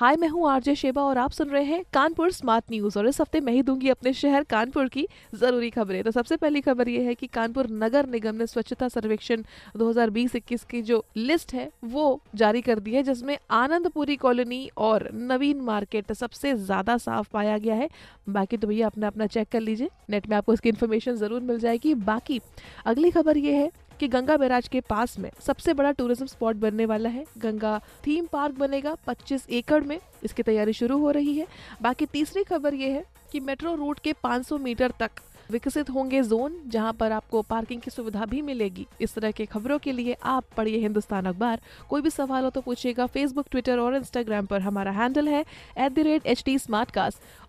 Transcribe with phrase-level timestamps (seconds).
[0.00, 3.20] हाय, मैं हूँ RJ Sheba और आप सुन रहे हैं कानपुर स्मार्ट न्यूज़ और इस
[3.20, 7.02] हफ़्ते मैं ही दूँगी अपने शहर कानपुर की ज़रूरी खबरें। तो सबसे पहली खबर ये
[7.04, 9.42] है कि कानपुर नगर निगम ने स्वच्छता सर्वेक्षण
[9.76, 15.60] 2020-21 की जो लिस्ट है, वो जारी कर दी है, जिसमें आनंदपुरी कॉलोनी और नवीन
[15.62, 17.88] मार्केट सबसे ज़्यादा साफ़ पाया गया है।
[18.30, 21.58] बाकी तो भैया अपना अपना चेक कर लीजिए, नेट में आपको इसकी इन्फॉर्मेशन ज़रूर मिल
[21.58, 22.40] जाएगी। बाकी
[22.86, 23.70] अगली खबर ये है
[24.00, 28.26] कि गंगा बैराज के पास में सबसे बड़ा टूरिज़्म स्पॉट बनने वाला है। गंगा थीम
[28.26, 31.46] पार्क बनेगा 25 एकड़ में। इसकी तैयारी शुरू हो रही है।
[31.82, 35.20] बाकी तीसरी खबर ये है कि मेट्रो रूट के 500 मीटर तक
[35.50, 39.78] विकसित होंगे जोन जहाँ पर आपको पार्किंग की सुविधा भी मिलेगी। इस तरह के खबरों
[39.78, 43.96] के लिए आप पढ़िए हिंदुस्तान अखबार। कोई भी सवाल हो तो पूछिएगा फेसबुक ट्विटर और
[43.96, 45.44] इंस्टाग्राम पर। हमारा हैंडल है
[45.78, 46.56] at the rate H T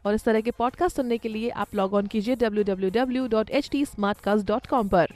[0.06, 3.28] और इस तरह के पॉडकास्ट सुनने के लिए आप लॉग ऑन कीजिए W W W
[3.28, 5.16] dot H T smart cast dot com पर।